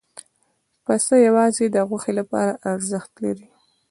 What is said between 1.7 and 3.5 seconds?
غوښې لپاره ارزښت لري.